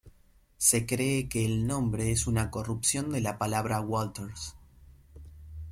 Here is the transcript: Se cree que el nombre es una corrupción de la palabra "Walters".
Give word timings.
Se 0.57 0.87
cree 0.87 1.29
que 1.29 1.45
el 1.45 1.67
nombre 1.67 2.09
es 2.11 2.25
una 2.25 2.49
corrupción 2.49 3.11
de 3.11 3.21
la 3.21 3.37
palabra 3.37 3.81
"Walters". 3.81 4.55